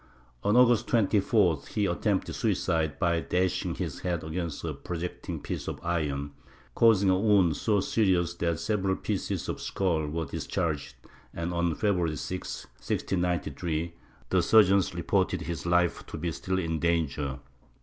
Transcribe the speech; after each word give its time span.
On 0.43 0.57
August 0.57 0.87
24th 0.87 1.67
he 1.67 1.85
attempted 1.85 2.33
suicide 2.33 2.97
by 2.97 3.19
dashing 3.19 3.75
his 3.75 3.99
head 3.99 4.23
against 4.23 4.63
a 4.63 4.73
projecting 4.73 5.39
piece 5.39 5.67
of 5.67 5.79
iron, 5.83 6.31
causing 6.73 7.11
a 7.11 7.19
wound 7.19 7.55
so 7.55 7.79
serious 7.81 8.33
that 8.33 8.59
several 8.59 8.95
pieces 8.95 9.47
of 9.47 9.61
skull 9.61 10.07
were 10.07 10.25
discharged 10.25 10.95
and, 11.35 11.53
on 11.53 11.75
February 11.75 12.15
6, 12.15 12.65
1693, 12.77 13.93
the 14.31 14.41
surgeons 14.41 14.95
reported 14.95 15.41
his 15.41 15.67
life 15.67 16.03
to 16.07 16.17
be 16.17 16.31
still 16.31 16.57
in 16.57 16.79
danger. 16.79 17.37